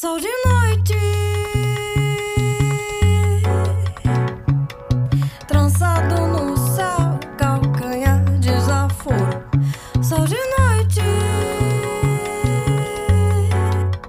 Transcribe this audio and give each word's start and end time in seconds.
Sol 0.00 0.18
de 0.18 0.30
noite, 0.48 0.96
trançado 5.46 6.26
no 6.26 6.56
céu, 6.56 7.20
calcanhar 7.36 8.24
desaforo. 8.40 9.44
Sol 10.00 10.24
de 10.24 10.38
noite. 10.58 11.02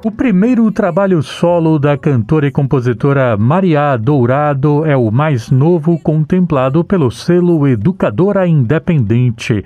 O 0.02 0.10
primeiro 0.10 0.72
trabalho 0.72 1.22
solo 1.22 1.78
da 1.78 1.98
cantora 1.98 2.48
e 2.48 2.52
compositora 2.52 3.36
Maria 3.36 3.98
Dourado 3.98 4.86
é 4.86 4.96
o 4.96 5.12
mais 5.12 5.52
novo 5.52 6.00
contemplado 6.00 6.86
pelo 6.86 7.12
selo 7.12 7.68
Educadora 7.68 8.48
Independente. 8.48 9.66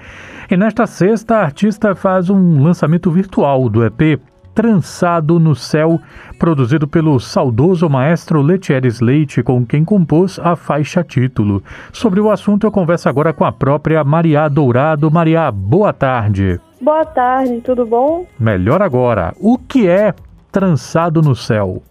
E 0.50 0.58
nesta 0.58 0.88
sexta, 0.88 1.36
a 1.36 1.44
artista 1.44 1.94
faz 1.94 2.32
um 2.32 2.64
lançamento 2.64 3.12
virtual 3.12 3.70
do 3.70 3.86
EP 3.86 4.20
Trançado 4.56 5.38
no 5.38 5.54
Céu, 5.54 6.00
produzido 6.40 6.88
pelo 6.88 7.20
saudoso 7.20 7.90
maestro 7.90 8.42
Letieres 8.42 9.02
Leite, 9.02 9.44
com 9.44 9.66
quem 9.66 9.84
compôs 9.84 10.40
a 10.40 10.56
faixa 10.56 11.04
título. 11.04 11.62
Sobre 11.92 12.22
o 12.22 12.32
assunto, 12.32 12.66
eu 12.66 12.72
converso 12.72 13.10
agora 13.10 13.34
com 13.34 13.44
a 13.44 13.52
própria 13.52 14.02
Maria 14.06 14.48
Dourado. 14.48 15.12
Maria, 15.12 15.52
boa 15.52 15.92
tarde. 15.92 16.58
Boa 16.80 17.04
tarde, 17.04 17.60
tudo 17.60 17.86
bom? 17.86 18.26
Melhor 18.40 18.82
agora. 18.82 19.34
O 19.42 19.58
que 19.58 19.90
é 19.90 20.14
Trançado 20.54 21.22
no 21.22 21.36
Céu? 21.36 21.84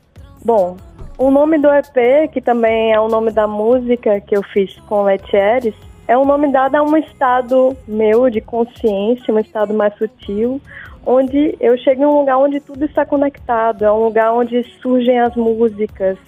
Bom, 0.43 0.79
o 1.19 1.31
nome 1.31 1.59
do 1.59 1.69
EP, 1.69 2.31
que 2.33 2.41
também 2.41 2.95
é 2.95 2.99
o 2.99 3.09
nome 3.09 3.31
da 3.31 3.47
música 3.47 4.19
que 4.23 4.35
eu 4.35 4.43
fiz 4.43 4.75
com 4.89 5.03
Letieres, 5.03 5.75
é 6.09 6.17
um 6.17 6.25
nome 6.25 6.51
dado 6.51 6.77
a 6.77 6.83
um 6.83 6.97
estado 6.97 7.77
meu 7.87 8.31
de 8.31 8.41
consciência, 8.41 9.33
um 9.33 9.39
estado 9.39 9.75
mais 9.75 9.95
sutil, 9.97 10.61
onde 11.07 11.57
eu 11.61 11.77
chego 11.79 12.03
em 12.03 12.07
um 12.07 12.19
lugar 12.21 12.39
onde 12.39 12.61
tudo 12.61 12.85
está 12.85 13.05
conectado, 13.05 13.85
é 13.85 13.93
um 13.93 14.05
lugar 14.05 14.33
onde 14.33 14.63
surgem 14.81 15.19
as 15.19 15.35
músicas, 15.37 16.19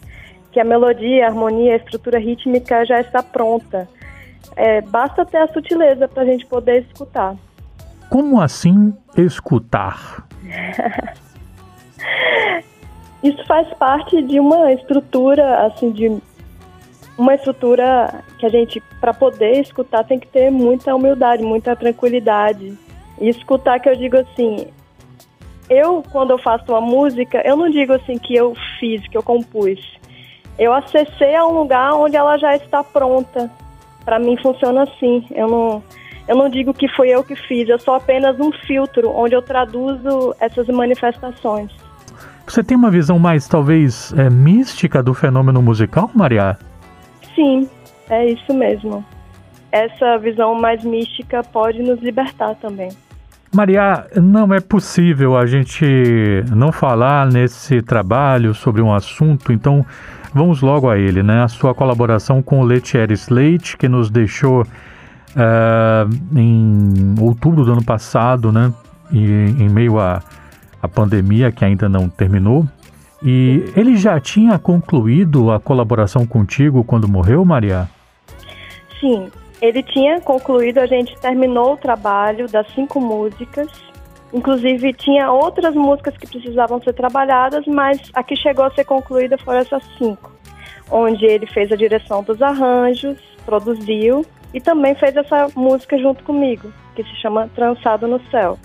que 0.52 0.60
a 0.60 0.64
melodia, 0.64 1.24
a 1.24 1.28
harmonia, 1.28 1.74
a 1.74 1.76
estrutura 1.76 2.18
rítmica 2.18 2.84
já 2.84 3.00
está 3.00 3.22
pronta. 3.22 3.88
É, 4.54 4.80
basta 4.80 5.24
ter 5.24 5.38
a 5.38 5.48
sutileza 5.48 6.08
para 6.08 6.22
a 6.22 6.26
gente 6.26 6.46
poder 6.46 6.82
escutar. 6.82 7.36
Como 8.08 8.40
assim 8.40 8.94
escutar? 9.16 10.26
Isso 13.22 13.44
faz 13.46 13.68
parte 13.74 14.22
de 14.22 14.38
uma 14.38 14.72
estrutura, 14.72 15.66
assim, 15.66 15.90
de 15.90 16.22
uma 17.18 17.34
estrutura 17.34 18.22
que 18.38 18.46
a 18.46 18.48
gente, 18.48 18.80
para 19.00 19.12
poder 19.12 19.60
escutar, 19.60 20.04
tem 20.04 20.18
que 20.18 20.28
ter 20.28 20.50
muita 20.50 20.94
humildade, 20.94 21.42
muita 21.42 21.74
tranquilidade. 21.74 22.78
E 23.20 23.28
escutar 23.28 23.80
que 23.80 23.88
eu 23.88 23.96
digo 23.96 24.16
assim, 24.18 24.68
eu 25.68 26.02
quando 26.10 26.30
eu 26.30 26.38
faço 26.38 26.64
uma 26.68 26.80
música, 26.80 27.42
eu 27.44 27.56
não 27.56 27.70
digo 27.70 27.92
assim 27.92 28.18
que 28.18 28.34
eu 28.34 28.54
fiz, 28.78 29.06
que 29.08 29.16
eu 29.16 29.22
compus. 29.22 29.80
Eu 30.58 30.72
acessei 30.72 31.34
a 31.34 31.46
um 31.46 31.58
lugar 31.58 31.94
onde 31.94 32.16
ela 32.16 32.36
já 32.38 32.56
está 32.56 32.82
pronta. 32.82 33.50
Para 34.04 34.18
mim 34.18 34.36
funciona 34.38 34.84
assim. 34.84 35.26
Eu 35.30 35.48
não 35.48 35.82
eu 36.28 36.36
não 36.36 36.48
digo 36.48 36.74
que 36.74 36.88
foi 36.88 37.08
eu 37.08 37.22
que 37.22 37.36
fiz, 37.36 37.68
eu 37.68 37.78
sou 37.78 37.94
apenas 37.94 38.38
um 38.40 38.50
filtro 38.66 39.10
onde 39.10 39.34
eu 39.34 39.42
traduzo 39.42 40.34
essas 40.40 40.66
manifestações. 40.66 41.70
Você 42.46 42.64
tem 42.64 42.76
uma 42.76 42.90
visão 42.90 43.18
mais, 43.18 43.46
talvez, 43.48 44.12
é, 44.16 44.30
mística 44.30 45.02
do 45.02 45.14
fenômeno 45.14 45.60
musical, 45.62 46.10
Maria? 46.14 46.56
Sim, 47.34 47.68
é 48.08 48.26
isso 48.26 48.52
mesmo. 48.54 49.04
Essa 49.70 50.16
visão 50.18 50.54
mais 50.54 50.84
mística 50.84 51.42
pode 51.42 51.82
nos 51.82 52.00
libertar 52.00 52.54
também. 52.56 52.88
Maria, 53.56 54.06
não 54.14 54.52
é 54.52 54.60
possível 54.60 55.34
a 55.34 55.46
gente 55.46 55.82
não 56.54 56.70
falar 56.70 57.26
nesse 57.26 57.80
trabalho 57.80 58.52
sobre 58.52 58.82
um 58.82 58.92
assunto, 58.92 59.50
então 59.50 59.84
vamos 60.34 60.60
logo 60.60 60.90
a 60.90 60.98
ele, 60.98 61.22
né? 61.22 61.42
A 61.42 61.48
sua 61.48 61.74
colaboração 61.74 62.42
com 62.42 62.60
o 62.60 62.64
Letieres 62.64 63.30
Leite, 63.30 63.78
que 63.78 63.88
nos 63.88 64.10
deixou 64.10 64.60
uh, 64.60 66.38
em 66.38 67.14
outubro 67.18 67.64
do 67.64 67.72
ano 67.72 67.82
passado, 67.82 68.52
né? 68.52 68.70
E, 69.10 69.18
em 69.18 69.70
meio 69.70 69.98
à, 69.98 70.22
à 70.82 70.86
pandemia 70.86 71.50
que 71.50 71.64
ainda 71.64 71.88
não 71.88 72.10
terminou. 72.10 72.68
E 73.22 73.72
ele 73.74 73.96
já 73.96 74.20
tinha 74.20 74.58
concluído 74.58 75.50
a 75.50 75.58
colaboração 75.58 76.26
contigo 76.26 76.84
quando 76.84 77.08
morreu, 77.08 77.42
Maria? 77.42 77.88
Sim, 79.00 79.30
ele 79.60 79.82
tinha 79.82 80.20
concluído, 80.20 80.78
a 80.78 80.86
gente 80.86 81.18
terminou 81.20 81.72
o 81.72 81.76
trabalho 81.76 82.46
das 82.48 82.66
cinco 82.74 83.00
músicas. 83.00 83.68
Inclusive, 84.32 84.92
tinha 84.92 85.30
outras 85.30 85.74
músicas 85.74 86.16
que 86.16 86.26
precisavam 86.26 86.80
ser 86.82 86.92
trabalhadas, 86.92 87.64
mas 87.66 88.00
a 88.12 88.22
que 88.22 88.36
chegou 88.36 88.64
a 88.64 88.70
ser 88.70 88.84
concluída 88.84 89.38
foram 89.38 89.60
essas 89.60 89.82
cinco. 89.96 90.30
Onde 90.90 91.24
ele 91.24 91.46
fez 91.46 91.72
a 91.72 91.76
direção 91.76 92.22
dos 92.22 92.42
arranjos, 92.42 93.18
produziu 93.44 94.24
e 94.52 94.60
também 94.60 94.94
fez 94.94 95.16
essa 95.16 95.48
música 95.54 95.98
junto 95.98 96.22
comigo, 96.24 96.72
que 96.94 97.02
se 97.02 97.16
chama 97.16 97.48
Trançado 97.54 98.06
no 98.06 98.20
Céu. 98.30 98.58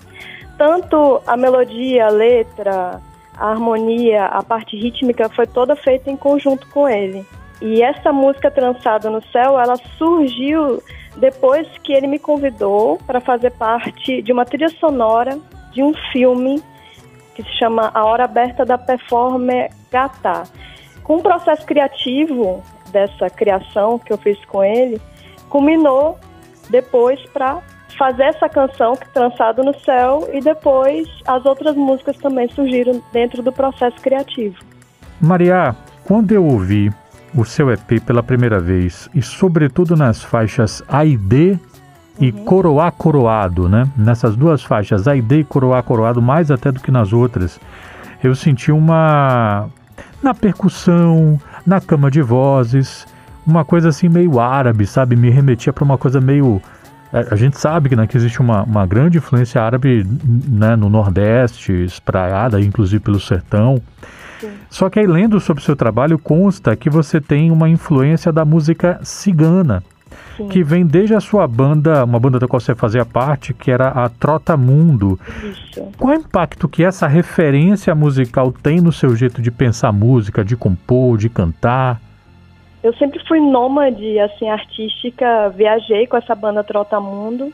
Tanto 0.58 1.22
a 1.26 1.36
melodia, 1.36 2.06
a 2.06 2.10
letra, 2.10 3.00
a 3.36 3.50
harmonia, 3.50 4.26
a 4.26 4.42
parte 4.42 4.76
rítmica 4.76 5.28
foi 5.30 5.46
toda 5.46 5.74
feita 5.74 6.10
em 6.10 6.16
conjunto 6.16 6.66
com 6.68 6.88
ele. 6.88 7.26
E 7.62 7.80
essa 7.80 8.12
música 8.12 8.50
Trançada 8.50 9.08
no 9.08 9.22
Céu, 9.28 9.58
ela 9.58 9.76
surgiu 9.96 10.82
depois 11.16 11.68
que 11.84 11.92
ele 11.92 12.08
me 12.08 12.18
convidou 12.18 12.98
para 13.06 13.20
fazer 13.20 13.50
parte 13.52 14.20
de 14.20 14.32
uma 14.32 14.44
trilha 14.44 14.68
sonora 14.68 15.38
de 15.70 15.80
um 15.80 15.94
filme 16.10 16.60
que 17.36 17.42
se 17.44 17.58
chama 17.58 17.92
A 17.94 18.04
Hora 18.04 18.24
Aberta 18.24 18.64
da 18.64 18.76
Performer 18.76 19.70
Gata. 19.92 20.42
Com 21.04 21.18
o 21.18 21.22
processo 21.22 21.64
criativo 21.64 22.60
dessa 22.90 23.30
criação 23.30 23.96
que 23.96 24.12
eu 24.12 24.18
fiz 24.18 24.44
com 24.46 24.64
ele, 24.64 25.00
culminou 25.48 26.18
depois 26.68 27.20
para 27.32 27.62
fazer 27.96 28.24
essa 28.24 28.48
canção 28.48 28.96
que 28.96 29.08
Trançado 29.10 29.62
no 29.62 29.78
Céu 29.80 30.28
e 30.32 30.40
depois 30.40 31.08
as 31.28 31.46
outras 31.46 31.76
músicas 31.76 32.16
também 32.16 32.48
surgiram 32.48 33.00
dentro 33.12 33.40
do 33.40 33.52
processo 33.52 33.96
criativo. 34.02 34.56
Maria, 35.20 35.76
quando 36.04 36.32
eu 36.32 36.44
ouvi 36.44 36.90
o 37.34 37.44
seu 37.44 37.70
EP 37.70 38.00
pela 38.04 38.22
primeira 38.22 38.60
vez 38.60 39.08
e 39.14 39.22
sobretudo 39.22 39.96
nas 39.96 40.22
faixas 40.22 40.82
A 40.88 41.04
e 41.04 41.16
D 41.16 41.58
e 42.20 42.30
uhum. 42.30 42.44
Coroá 42.44 42.90
Coroado, 42.90 43.68
né? 43.68 43.88
Nessas 43.96 44.36
duas 44.36 44.62
faixas, 44.62 45.08
A 45.08 45.16
e 45.16 45.22
D 45.22 45.40
e 45.40 45.44
Coroá 45.44 45.82
Coroado, 45.82 46.20
mais 46.20 46.50
até 46.50 46.70
do 46.70 46.80
que 46.80 46.90
nas 46.90 47.12
outras, 47.12 47.58
eu 48.22 48.34
senti 48.34 48.70
uma 48.70 49.68
na 50.22 50.34
percussão, 50.34 51.40
na 51.66 51.80
cama 51.80 52.10
de 52.10 52.22
vozes, 52.22 53.06
uma 53.46 53.64
coisa 53.64 53.88
assim 53.88 54.08
meio 54.08 54.38
árabe, 54.38 54.86
sabe? 54.86 55.16
Me 55.16 55.30
remetia 55.30 55.72
para 55.72 55.84
uma 55.84 55.98
coisa 55.98 56.20
meio 56.20 56.60
é, 57.12 57.28
a 57.30 57.36
gente 57.36 57.58
sabe 57.58 57.90
que, 57.90 57.96
né, 57.96 58.06
que 58.06 58.16
existe 58.16 58.40
uma, 58.40 58.62
uma 58.62 58.86
grande 58.86 59.18
influência 59.18 59.60
árabe 59.60 60.06
né, 60.48 60.74
no 60.74 60.88
Nordeste, 60.88 61.72
espraiada 61.84 62.60
inclusive 62.60 63.00
pelo 63.00 63.20
sertão. 63.20 63.80
Só 64.70 64.88
que 64.88 64.98
aí, 64.98 65.06
lendo 65.06 65.40
sobre 65.40 65.62
o 65.62 65.64
seu 65.64 65.76
trabalho, 65.76 66.18
consta 66.18 66.76
que 66.76 66.90
você 66.90 67.20
tem 67.20 67.50
uma 67.50 67.68
influência 67.68 68.32
da 68.32 68.44
música 68.44 68.98
cigana, 69.02 69.82
Sim. 70.36 70.48
que 70.48 70.62
vem 70.62 70.86
desde 70.86 71.14
a 71.14 71.20
sua 71.20 71.46
banda, 71.46 72.04
uma 72.04 72.18
banda 72.18 72.38
da 72.38 72.48
qual 72.48 72.60
você 72.60 72.74
fazia 72.74 73.04
parte, 73.04 73.54
que 73.54 73.70
era 73.70 73.88
a 73.88 74.08
Trota 74.08 74.56
Mundo. 74.56 75.18
Isso. 75.44 75.90
Qual 75.98 76.12
é 76.12 76.16
o 76.16 76.20
impacto 76.20 76.68
que 76.68 76.84
essa 76.84 77.06
referência 77.06 77.94
musical 77.94 78.52
tem 78.52 78.80
no 78.80 78.92
seu 78.92 79.14
jeito 79.14 79.42
de 79.42 79.50
pensar 79.50 79.92
música, 79.92 80.44
de 80.44 80.56
compor, 80.56 81.18
de 81.18 81.28
cantar? 81.28 82.00
Eu 82.82 82.92
sempre 82.94 83.20
fui 83.28 83.38
nômade, 83.40 84.18
assim, 84.18 84.48
artística, 84.48 85.48
viajei 85.50 86.06
com 86.06 86.16
essa 86.16 86.34
banda 86.34 86.64
Trota 86.64 86.98
Mundo. 87.00 87.52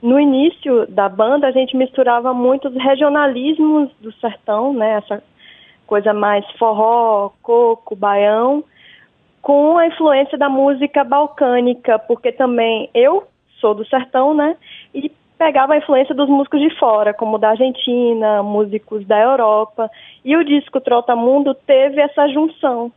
No 0.00 0.20
início 0.20 0.86
da 0.88 1.08
banda, 1.08 1.48
a 1.48 1.50
gente 1.50 1.76
misturava 1.76 2.32
muitos 2.32 2.72
regionalismos 2.74 3.90
do 4.00 4.12
sertão, 4.20 4.72
né? 4.72 5.02
Essa 5.04 5.22
coisa 5.88 6.12
mais 6.12 6.44
forró, 6.58 7.30
coco, 7.42 7.96
baião, 7.96 8.62
com 9.40 9.78
a 9.78 9.86
influência 9.86 10.36
da 10.36 10.48
música 10.48 11.02
balcânica, 11.02 11.98
porque 11.98 12.30
também 12.30 12.90
eu 12.94 13.24
sou 13.58 13.74
do 13.74 13.86
sertão, 13.86 14.34
né? 14.34 14.54
E 14.94 15.10
pegava 15.38 15.72
a 15.72 15.78
influência 15.78 16.14
dos 16.14 16.28
músicos 16.28 16.60
de 16.60 16.68
fora, 16.78 17.14
como 17.14 17.38
da 17.38 17.50
Argentina, 17.50 18.42
músicos 18.42 19.06
da 19.06 19.18
Europa. 19.18 19.90
E 20.22 20.36
o 20.36 20.44
disco 20.44 20.78
Trota 20.78 21.16
Mundo 21.16 21.54
teve 21.54 22.02
essa 22.02 22.28
junção, 22.28 22.92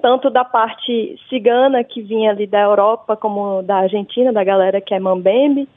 tanto 0.00 0.30
da 0.30 0.44
parte 0.44 1.18
cigana 1.28 1.82
que 1.82 2.00
vinha 2.00 2.30
ali 2.30 2.46
da 2.46 2.60
Europa, 2.60 3.16
como 3.16 3.62
da 3.62 3.78
Argentina, 3.78 4.32
da 4.32 4.44
galera 4.44 4.80
que 4.80 4.94
é 4.94 5.00
mambembe, 5.00 5.68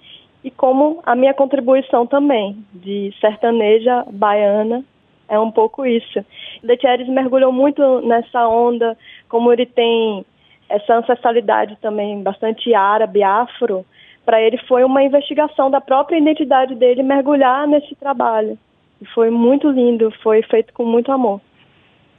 e 0.44 0.52
como 0.52 1.02
a 1.04 1.16
minha 1.16 1.34
contribuição 1.34 2.06
também, 2.06 2.56
de 2.72 3.12
sertaneja 3.20 4.06
baiana 4.12 4.84
é 5.28 5.40
um 5.40 5.52
pouco 5.52 5.86
isso. 5.86 6.24
Letieres 6.64 7.08
mergulhou 7.08 7.52
muito 7.52 8.02
nessa 8.02 8.48
onda, 8.48 8.98
como 9.30 9.52
ele 9.52 9.66
tem 9.66 10.26
essa 10.70 10.98
ancestralidade 10.98 11.78
também 11.82 12.22
bastante 12.22 12.74
árabe, 12.74 13.24
afro, 13.24 13.86
para 14.26 14.42
ele 14.42 14.58
foi 14.68 14.84
uma 14.84 15.04
investigação 15.04 15.70
da 15.70 15.80
própria 15.80 16.18
identidade 16.18 16.74
dele 16.76 17.04
mergulhar 17.04 17.68
nesse 17.68 17.96
trabalho. 17.96 18.58
E 19.02 19.06
foi 19.08 19.30
muito 19.30 19.70
lindo, 19.70 20.12
foi 20.24 20.42
feito 20.44 20.74
com 20.74 20.86
muito 20.86 21.12
amor. 21.12 21.40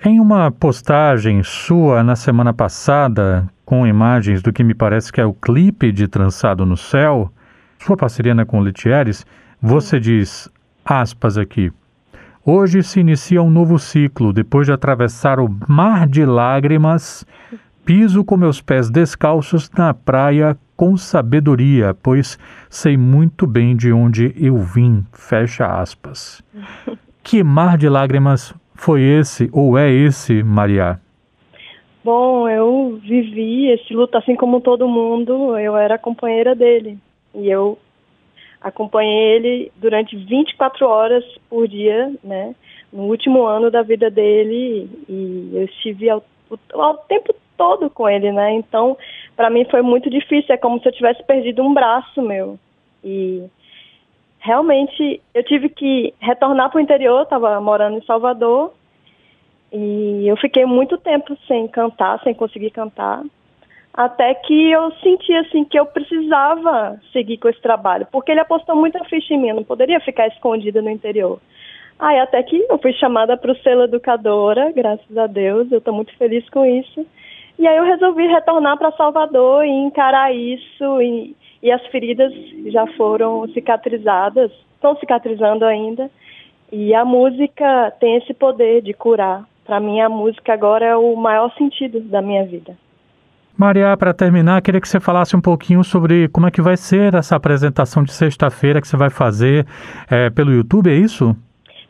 Em 0.05 0.20
uma 0.20 0.52
postagem 0.52 1.43
sua 1.43 2.02
na 2.02 2.14
semana 2.14 2.52
passada, 2.52 3.49
com 3.64 3.87
imagens 3.87 4.43
do 4.43 4.52
que 4.52 4.62
me 4.62 4.75
parece 4.75 5.12
que 5.12 5.20
é 5.20 5.25
o 5.25 5.32
clipe 5.32 5.91
de 5.91 6.06
Trançado 6.06 6.64
no 6.67 6.76
Céu, 6.76 7.31
sua 7.79 7.97
parceria 7.97 8.35
né, 8.35 8.44
com 8.44 8.61
Letieres, 8.61 9.26
você 9.61 9.99
diz, 9.99 10.50
aspas 10.85 11.38
aqui, 11.38 11.73
Hoje 12.48 12.81
se 12.81 13.00
inicia 13.00 13.43
um 13.43 13.50
novo 13.50 13.76
ciclo, 13.76 14.32
depois 14.32 14.69
de 14.69 14.72
atravessar 14.72 15.40
o 15.40 15.48
mar 15.69 16.06
de 16.06 16.25
lágrimas, 16.25 17.26
piso 17.84 18.25
com 18.25 18.37
meus 18.37 18.62
pés 18.62 18.88
descalços 18.88 19.69
na 19.72 19.93
praia 19.93 20.56
com 20.76 20.96
sabedoria, 20.96 21.93
pois 22.00 22.38
sei 22.70 22.96
muito 22.96 23.48
bem 23.48 23.75
de 23.75 23.93
onde 23.93 24.32
eu 24.40 24.58
vim, 24.58 25.04
fecha 25.12 25.66
aspas. 25.66 26.40
que 27.20 27.43
mar 27.43 27.76
de 27.76 27.88
lágrimas 27.88 28.54
foi 28.76 29.02
esse 29.02 29.50
ou 29.52 29.76
é 29.76 29.90
esse, 29.90 30.44
Maria? 30.44 31.00
Bom, 32.04 32.49
eu 32.49 33.00
vivi 33.02 33.72
esse 33.72 33.92
luto 33.92 34.16
assim 34.16 34.37
como 34.37 34.60
todo 34.60 34.87
mundo, 34.87 35.58
eu 35.58 35.76
era 35.76 35.99
companheira 35.99 36.54
dele. 36.54 36.96
E 37.34 37.50
eu 37.50 37.76
acompanhei 38.66 39.36
ele 39.36 39.72
durante 39.76 40.16
24 40.16 40.86
horas 40.86 41.24
por 41.48 41.68
dia, 41.68 42.12
né? 42.22 42.52
No 42.92 43.04
último 43.04 43.44
ano 43.44 43.70
da 43.70 43.82
vida 43.82 44.10
dele 44.10 44.90
e 45.08 45.50
eu 45.54 45.64
estive 45.64 46.10
ao, 46.10 46.24
ao 46.72 46.98
tempo 46.98 47.32
todo 47.56 47.88
com 47.88 48.08
ele, 48.08 48.32
né? 48.32 48.52
Então, 48.54 48.98
para 49.36 49.50
mim 49.50 49.64
foi 49.70 49.82
muito 49.82 50.10
difícil, 50.10 50.52
é 50.52 50.58
como 50.58 50.80
se 50.80 50.88
eu 50.88 50.92
tivesse 50.92 51.22
perdido 51.22 51.62
um 51.62 51.72
braço 51.72 52.20
meu. 52.20 52.58
E 53.04 53.44
realmente 54.40 55.20
eu 55.32 55.44
tive 55.44 55.68
que 55.68 56.12
retornar 56.18 56.68
para 56.68 56.78
o 56.78 56.82
interior, 56.82 57.22
estava 57.22 57.60
morando 57.60 57.98
em 57.98 58.04
Salvador, 58.04 58.72
e 59.72 60.26
eu 60.26 60.36
fiquei 60.36 60.66
muito 60.66 60.98
tempo 60.98 61.36
sem 61.46 61.68
cantar, 61.68 62.20
sem 62.24 62.34
conseguir 62.34 62.70
cantar, 62.70 63.22
até 63.96 64.34
que 64.34 64.70
eu 64.70 64.93
senti 65.02 65.32
assim 65.34 65.64
que 65.64 65.78
eu 65.78 65.87
precisava 65.87 67.00
seguir 67.12 67.38
com 67.38 67.48
esse 67.48 67.60
trabalho, 67.60 68.06
porque 68.12 68.31
ele 68.31 68.40
apostou 68.40 68.76
muita 68.76 69.02
ficha 69.04 69.34
em 69.34 69.38
mim, 69.38 69.52
não 69.52 69.64
poderia 69.64 70.00
ficar 70.00 70.26
escondida 70.28 70.82
no 70.82 70.90
interior. 70.90 71.40
Aí 71.98 72.19
até 72.20 72.43
que 72.43 72.66
eu 72.69 72.78
fui 72.78 72.93
chamada 72.93 73.37
para 73.37 73.52
o 73.52 73.56
selo 73.58 73.84
educadora, 73.84 74.70
graças 74.72 75.16
a 75.16 75.26
Deus, 75.26 75.72
eu 75.72 75.78
estou 75.78 75.94
muito 75.94 76.14
feliz 76.19 76.48
com 76.50 76.66
isso. 76.66 77.06
E 77.58 77.66
aí 77.66 77.76
eu 77.78 77.84
resolvi 77.84 78.26
retornar 78.26 78.76
para 78.76 78.93
Salvador 78.93 79.64
e 79.64 79.70
encarar 79.70 80.34
isso 80.34 81.00
e 81.00 81.34
e 81.62 81.72
as 81.72 81.84
feridas 81.87 82.32
já 82.66 82.87
foram 82.96 83.46
cicatrizadas, 83.49 84.52
estão 84.75 84.96
cicatrizando 84.99 85.64
ainda. 85.64 86.10
E 86.70 86.94
a 86.94 87.04
música 87.04 87.92
tem 87.99 88.16
esse 88.16 88.34
poder 88.34 88.82
de 88.82 88.92
curar. 88.92 89.44
Para 89.64 89.81
mim, 89.81 90.00
a 90.00 90.08
música 90.08 90.52
agora 90.52 90.84
é 90.84 90.96
o 90.96 91.16
maior 91.16 91.52
sentido 91.54 92.00
da 92.00 92.22
minha 92.22 92.44
vida. 92.44 92.76
Maria, 93.56 93.97
para 93.97 94.12
terminar, 94.12 94.61
queria 94.61 94.81
que 94.81 94.88
você 94.88 95.00
falasse 95.00 95.35
um 95.35 95.41
pouquinho 95.41 95.82
sobre 95.82 96.29
como 96.29 96.47
é 96.47 96.50
que 96.50 96.61
vai 96.61 96.76
ser 96.76 97.14
essa 97.14 97.37
apresentação 97.37 98.05
de 98.05 98.12
sexta-feira 98.12 98.82
que 98.82 98.87
você 98.87 98.99
vai 98.99 99.08
fazer 99.08 99.67
é, 100.11 100.29
pelo 100.29 100.53
YouTube, 100.53 100.91
é 100.91 100.94
isso? 100.94 101.35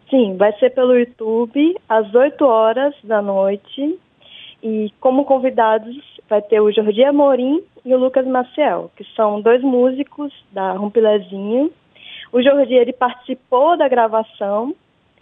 Sim, 0.08 0.36
vai 0.36 0.52
ser 0.58 0.70
pelo 0.70 0.96
YouTube 0.96 1.76
às 1.88 2.14
8 2.14 2.44
horas 2.44 2.94
da 3.02 3.20
noite. 3.20 3.98
E 4.62 4.92
como 5.00 5.24
convidados 5.24 5.96
vai 6.28 6.40
ter 6.40 6.60
o 6.60 6.70
Jordi 6.70 7.02
Amorim 7.02 7.60
e 7.84 7.92
o 7.92 7.98
Lucas 7.98 8.26
Maciel, 8.26 8.90
que 8.96 9.04
são 9.16 9.40
dois 9.40 9.60
músicos 9.60 10.32
da 10.52 10.72
Rumpilezinho. 10.72 11.72
O 12.32 12.42
Jordi, 12.42 12.74
ele 12.74 12.92
participou 12.92 13.76
da 13.76 13.88
gravação, 13.88 14.72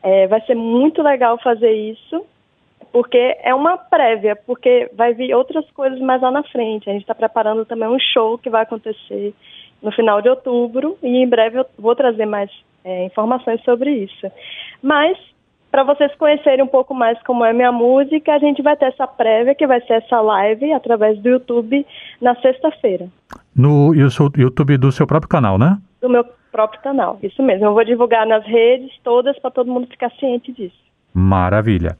é, 0.02 0.26
vai 0.26 0.42
ser 0.42 0.54
muito 0.54 1.02
legal 1.02 1.38
fazer 1.42 1.72
isso, 1.72 2.24
porque 2.94 3.36
é 3.42 3.52
uma 3.52 3.76
prévia, 3.76 4.36
porque 4.36 4.88
vai 4.96 5.12
vir 5.14 5.34
outras 5.34 5.68
coisas 5.72 5.98
mais 5.98 6.22
lá 6.22 6.30
na 6.30 6.44
frente. 6.44 6.88
A 6.88 6.92
gente 6.92 7.02
está 7.02 7.12
preparando 7.12 7.64
também 7.64 7.88
um 7.88 7.98
show 7.98 8.38
que 8.38 8.48
vai 8.48 8.62
acontecer 8.62 9.34
no 9.82 9.90
final 9.90 10.22
de 10.22 10.28
outubro 10.28 10.96
e 11.02 11.08
em 11.08 11.28
breve 11.28 11.58
eu 11.58 11.66
vou 11.76 11.96
trazer 11.96 12.24
mais 12.24 12.48
é, 12.84 13.06
informações 13.06 13.60
sobre 13.64 13.90
isso. 13.90 14.30
Mas 14.80 15.18
para 15.72 15.82
vocês 15.82 16.14
conhecerem 16.14 16.64
um 16.64 16.68
pouco 16.68 16.94
mais 16.94 17.20
como 17.24 17.44
é 17.44 17.52
minha 17.52 17.72
música, 17.72 18.32
a 18.32 18.38
gente 18.38 18.62
vai 18.62 18.76
ter 18.76 18.84
essa 18.84 19.08
prévia, 19.08 19.56
que 19.56 19.66
vai 19.66 19.80
ser 19.80 19.94
essa 19.94 20.20
live 20.20 20.72
através 20.72 21.18
do 21.18 21.30
YouTube 21.30 21.84
na 22.20 22.36
sexta-feira. 22.36 23.08
No 23.56 23.92
YouTube 23.92 24.78
do 24.78 24.92
seu 24.92 25.04
próprio 25.04 25.28
canal, 25.28 25.58
né? 25.58 25.78
Do 26.00 26.08
meu 26.08 26.24
próprio 26.52 26.80
canal, 26.80 27.18
isso 27.24 27.42
mesmo. 27.42 27.66
Eu 27.66 27.74
vou 27.74 27.84
divulgar 27.84 28.24
nas 28.24 28.46
redes 28.46 28.92
todas 29.02 29.36
para 29.40 29.50
todo 29.50 29.72
mundo 29.72 29.88
ficar 29.88 30.12
ciente 30.12 30.52
disso. 30.52 30.78
Maravilha. 31.12 31.96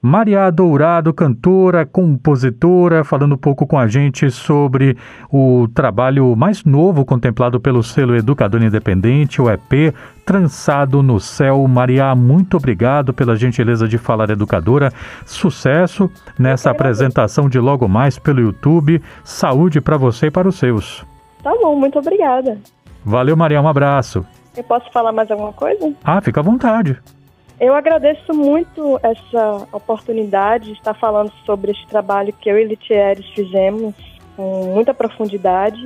Maria 0.00 0.48
Dourado, 0.50 1.12
cantora, 1.12 1.84
compositora, 1.84 3.02
falando 3.02 3.34
um 3.34 3.38
pouco 3.38 3.66
com 3.66 3.76
a 3.76 3.88
gente 3.88 4.30
sobre 4.30 4.96
o 5.28 5.66
trabalho 5.74 6.36
mais 6.36 6.64
novo 6.64 7.04
contemplado 7.04 7.58
pelo 7.58 7.82
selo 7.82 8.14
Educador 8.14 8.62
Independente, 8.62 9.42
o 9.42 9.50
EP 9.50 9.92
Trançado 10.24 11.02
no 11.02 11.18
Céu. 11.18 11.66
Maria, 11.66 12.14
muito 12.14 12.56
obrigado 12.58 13.12
pela 13.12 13.34
gentileza 13.34 13.88
de 13.88 13.98
falar 13.98 14.30
educadora. 14.30 14.92
Sucesso 15.26 16.08
nessa 16.38 16.70
apresentação 16.70 17.48
de 17.48 17.58
logo 17.58 17.88
mais 17.88 18.20
pelo 18.20 18.40
YouTube. 18.40 19.02
Saúde 19.24 19.80
para 19.80 19.96
você 19.96 20.26
e 20.26 20.30
para 20.30 20.46
os 20.46 20.56
seus. 20.56 21.04
Tá 21.42 21.50
bom, 21.60 21.74
muito 21.74 21.98
obrigada. 21.98 22.56
Valeu, 23.04 23.36
Maria, 23.36 23.60
um 23.60 23.66
abraço. 23.66 24.24
Eu 24.56 24.62
posso 24.62 24.92
falar 24.92 25.10
mais 25.10 25.28
alguma 25.28 25.52
coisa? 25.52 25.92
Ah, 26.04 26.20
fica 26.20 26.38
à 26.38 26.42
vontade. 26.42 26.96
Eu 27.60 27.74
agradeço 27.74 28.32
muito 28.32 29.00
essa 29.02 29.66
oportunidade 29.72 30.66
de 30.66 30.72
estar 30.72 30.94
falando 30.94 31.32
sobre 31.44 31.72
este 31.72 31.86
trabalho 31.88 32.32
que 32.32 32.48
eu 32.48 32.58
e 32.58 32.64
Litieres 32.64 33.26
fizemos 33.34 33.94
com 34.36 34.72
muita 34.74 34.94
profundidade. 34.94 35.84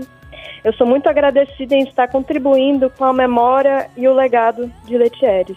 Eu 0.63 0.73
sou 0.75 0.87
muito 0.87 1.09
agradecida 1.09 1.75
em 1.75 1.85
estar 1.85 2.09
contribuindo 2.09 2.91
com 2.91 3.05
a 3.05 3.13
memória 3.13 3.89
e 3.97 4.07
o 4.07 4.15
legado 4.15 4.71
de 4.85 4.99
Letieres, 4.99 5.57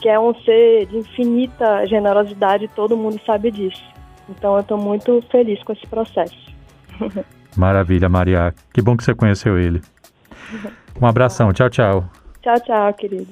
que 0.00 0.08
é 0.08 0.18
um 0.18 0.34
ser 0.42 0.86
de 0.86 0.98
infinita 0.98 1.86
generosidade, 1.86 2.68
todo 2.74 2.96
mundo 2.96 3.20
sabe 3.24 3.52
disso. 3.52 3.82
Então 4.28 4.54
eu 4.54 4.60
estou 4.60 4.76
muito 4.76 5.22
feliz 5.30 5.62
com 5.62 5.72
esse 5.72 5.86
processo. 5.86 6.36
Maravilha, 7.56 8.08
Maria. 8.08 8.52
Que 8.72 8.82
bom 8.82 8.96
que 8.96 9.04
você 9.04 9.14
conheceu 9.14 9.58
ele. 9.58 9.80
Um 11.00 11.06
abração. 11.06 11.52
Tchau, 11.52 11.70
tchau. 11.70 12.04
Tchau, 12.42 12.60
tchau, 12.60 12.94
querido. 12.94 13.28